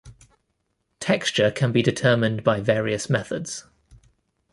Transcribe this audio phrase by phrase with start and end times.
[0.99, 3.65] Texture can be determined by various methods.